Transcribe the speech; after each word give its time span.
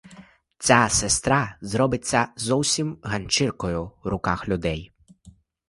Ця 0.57 0.89
сестра 0.89 1.57
зробиться 1.61 2.27
зовсім 2.37 2.97
ганчіркою 3.03 3.91
в 4.03 4.07
руках 4.07 4.47
людей. 4.47 4.91